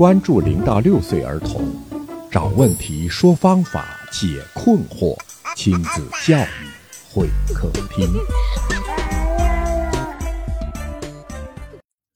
[0.00, 1.62] 关注零到六岁儿童，
[2.30, 5.14] 找问题，说方法，解困惑，
[5.54, 6.70] 亲子教育
[7.12, 8.08] 会客厅。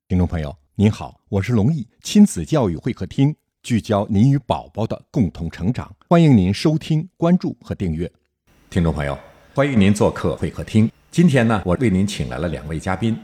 [0.08, 8.10] 听众朋友，您好，我是龙毅，亲子教育会客厅聚焦您与宝宝的共同成长，欢迎您收听、关注和订阅。
[8.70, 9.14] 听众朋友，
[9.54, 10.90] 欢迎您做客会客厅。
[11.10, 13.14] 今天呢，我为您请来了两位嘉宾。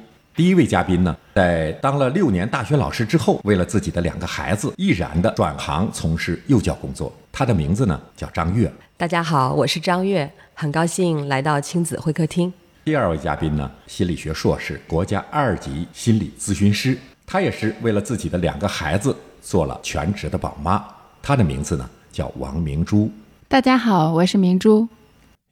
[0.40, 7.12] 第一位嘉宾呢，在当了六年大学老师之后，为了自己的两个孩子，毅然的转行从事幼教工作。
[7.30, 8.72] 他的名字呢叫张悦。
[8.96, 12.50] 大家好，我是张悦，很高兴来到亲子会客厅。
[12.86, 16.96] 第二位嘉宾呢，心理学硕士，国家二级心理咨询师。
[17.26, 20.82] 他也是为了自己的两个孩子做了全职的宝妈。
[21.20, 23.12] 他的名字呢叫王明珠。
[23.46, 24.88] 大家好，我是明珠。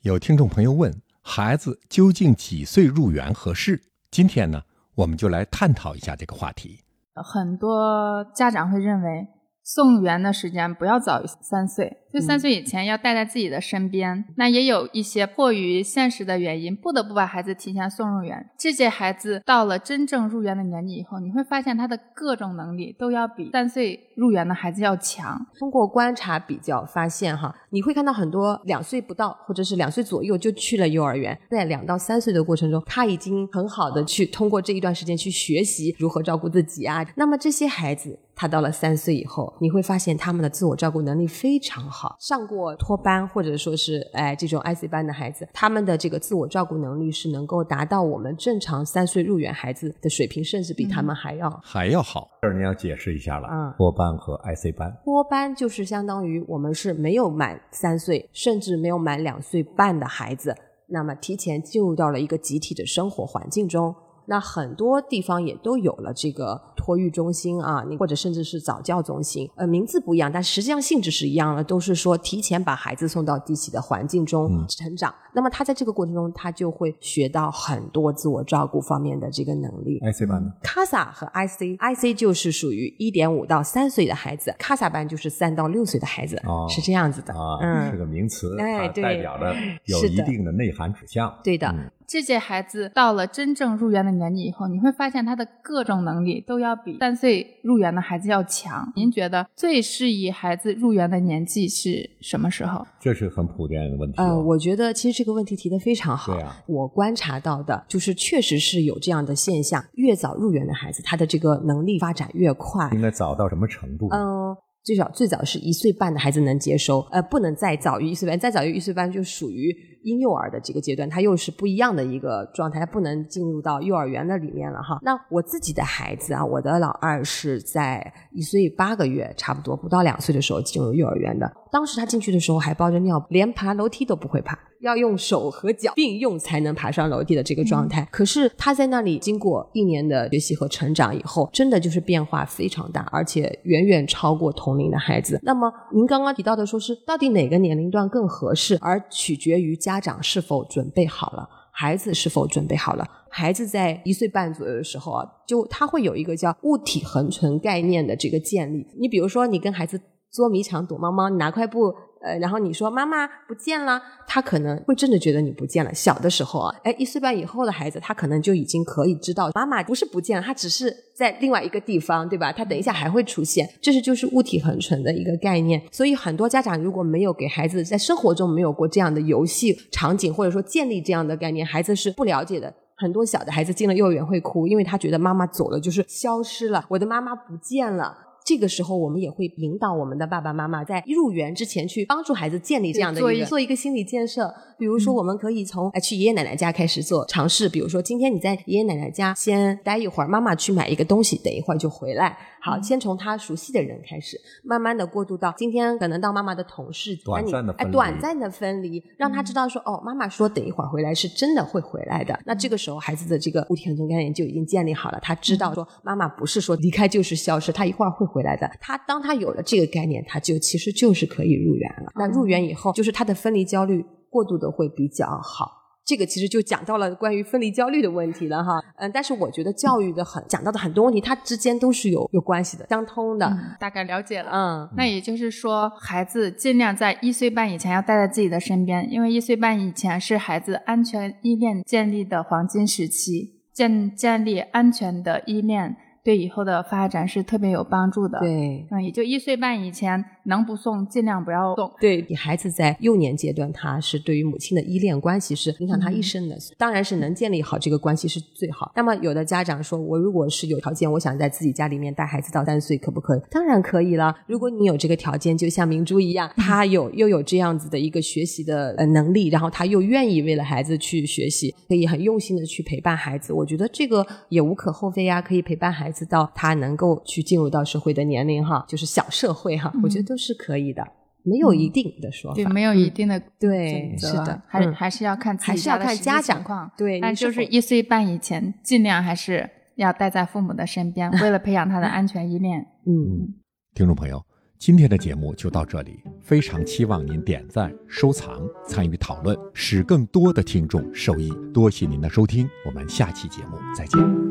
[0.01, 0.91] 有听众朋友问。
[1.20, 3.82] 孩子究竟几岁入园合适？
[4.10, 4.62] 今天呢，
[4.98, 6.80] 我们就来探讨一下这个话题。
[7.15, 9.38] 很多家长会认为。
[9.69, 14.24] 送园的时间不要早于三岁，就三岁以前要带在自己的身边。
[14.37, 18.48] 那也有一些迫于现实的原因，不得不把孩子提前送入园。
[18.59, 25.46] 这些孩子到了真正入园的年纪以后，你会发现他的各种能力都要比三岁入园的孩子要强。
[25.59, 37.06] 通过观察比较发现，哈，你会看到很多两岁不到或者是两岁左右就去了幼儿园，在两到三岁的过程中，他已经很好的去通过这一段时间去学习如何照顾自己啊。
[37.16, 38.18] 那么这些孩子。
[38.40, 41.98] 他到了三岁以后，你会发现他们的自我照顾能力非常好。
[42.21, 52.29] 上过托班或者说是哎这种 IC 班的孩子，他们的这个自我照顾能力是能够达到我们正常三岁入园孩子的水平，甚至比他们还要还要好。
[52.43, 54.95] 这儿你要解释一下了，嗯，托班和 IC 班。
[55.04, 60.54] 托班就是相当于我们是没有满三岁，甚至没有满两岁半的孩子，
[60.87, 63.95] 那么提前进入到了一个集体的生活环境中。
[64.28, 75.14] 那很多地方也都有了这个托育中心啊，你或者甚至是早教中心，呃，名字不一样，但实际上性质是一样的，都是说提前把孩子送到地起的环境中成长。
[75.32, 79.98] 那么他在这个过程中，他就会学到很多自我照顾方面的这个能力。
[80.00, 87.32] IC 班呢？CASA 和 IC，IC 就是属于一点五到三岁的孩子，CASA 班就是三到六岁的孩子，哦是这样子的。
[87.32, 89.54] 啊，是个名词，它代表的
[89.84, 91.32] 有一定的内涵指向。
[91.42, 91.74] 对的。
[92.08, 98.91] 这些孩子到了真正入园的年纪以后，你会发现他的各种能力都要比三岁入园的孩子要强。
[98.96, 102.86] 您觉得最适宜孩子入园的年纪是什么时候？
[102.98, 104.16] 这是很普遍的问题。
[104.16, 106.32] 呃，我觉得其实这个问题提的非常好。
[106.32, 112.88] 对啊，我观察到的就是确实是有这样的现象：越早入园的孩子，他的这个能力发展越快。
[112.94, 114.08] 应该早到什么程度？
[114.12, 114.56] 嗯。
[114.84, 119.74] 最少最早是一岁半的孩子能接收，呃，不能再早于一岁半，再早于一岁半就属于
[120.08, 124.98] 婴幼儿的这个阶段，他又是不一样的一个状态，它不能进入到幼儿园的里面了哈。
[125.02, 134.58] 那我自己的孩子啊，我的老二是在一岁八个月，差不多不到两岁的时候进入幼儿园的，当时他进去的时候还抱着尿布，连爬楼梯都不会爬。
[134.81, 145.41] 要用手和脚并用才能爬上楼梯的这个状态，可是他在那里经过一年的学习和成长以后，真的就是变化非常大，而且远远超过同龄的孩子。
[145.43, 153.05] 那么您刚刚提到的说是到底哪个年龄段更合适，而取决于家长是否准备好了，孩子是否准备好了。
[153.31, 158.87] 孩子在一岁半左右的时候啊，就他会有一个叫物体恒存概念的这个建立。
[158.99, 160.00] 你比如说，你跟孩子
[160.33, 161.93] 捉迷藏、躲猫猫，你拿块布。
[162.20, 165.94] 呃，然后你说妈妈不见了，他可能会真的觉得你不见了。
[165.94, 172.52] 小的时候啊，哎，一岁半以后的孩子，他可能就已经可以知道妈妈不是不见了，他只是在另外一个地方，对吧？
[172.52, 175.82] 他等一下还会出现，这是就是物体恒存的一个概念。
[175.92, 182.74] 所以很多家长如果没有给孩子在生活中没有过这样的游戏场景，或者说建立这样的概念，孩子是不了解的。
[182.96, 188.28] 很多小的孩子进了幼儿园会哭，因为他觉得妈妈走了就是消失了，我的妈妈不见了。
[188.48, 194.50] 这个时候，我们也会引导我们的爸爸妈妈在入园之前去帮助孩子建立这样的一个做一个心理建设。
[194.78, 197.69] 比如说，我们可以从去爷爷奶奶家开始做尝试。
[197.69, 202.39] 比如说，今天你在爷爷奶奶家先待一会儿，妈妈去买一个东西，等一会儿就回来。
[202.62, 212.39] 好，先从他熟悉的人开始，慢慢的过渡到今天可能到妈妈的同事，短暂的哎，短暂的分离，让他知道说，哦，妈妈说等一会儿回来是真的会回来的。
[212.47, 218.70] 那这个时候，孩子的这个物体恒存概念就已经建立好了，他知道说妈妈不是说离开就是消失，他一会儿会回来的。
[218.80, 222.12] 他当他有了这个概念，他就其实就是可以入园了。
[222.16, 225.76] 那入园以后，就是他的分离焦虑过度的会比较好。
[226.04, 233.54] 这个其实就讲到了关于分离焦虑的问题了哈，嗯，但是我觉得教育的很讲到的很多问题，它之间都是有有关系的，相通的。
[233.78, 245.94] 大概了解了，嗯，那也就是说，孩子尽量在一岁半以前要待在自己的身边，因为一岁半以前是孩子安全依恋建立的黄金时期，建建立安全的依恋。
[246.28, 248.86] 对以后的发展是特别有帮助的。，对。
[248.91, 251.90] 嗯，也就一岁半以前能不送尽量不要送。
[252.00, 256.56] 对，你孩子在幼年阶段，他是对于母亲的依恋关系是影响他一生的。
[256.76, 258.93] 当然是能建立好这个关系是最好。
[258.94, 263.40] 那么有的家长说，我如果是有条件，我想在自己家里面带孩子到三岁，可不可以？
[263.50, 264.35] 当然可以了。
[264.46, 273.52] 如果你有这个条件，就像明珠一样，他有又有这样子的一个学习的呃能力，然后他又愿意为了孩子去学习，可以很用心的去陪伴孩子。
[273.52, 281.05] 我觉得这个也无可厚非呀，可以陪伴孩子到他能够去进入到社会的年龄哈，就是小社会哈，我觉得都是可以的。
[281.44, 286.90] 没有一定的说法，对，没有一定的对是的还嗯还是要看自己还是要看家长况。
[286.96, 292.87] 对但就是一岁半以前，尽量还是要待在父母的身边，为了培养他的安全依恋。
[293.06, 293.55] 嗯，
[293.94, 294.44] 听众朋友，
[294.79, 301.50] 今天的节目就到这里，非常期望您点赞、收藏、参与讨论，使更多的听众受益。
[301.73, 304.48] 多谢您的收听，我们下期节目再见。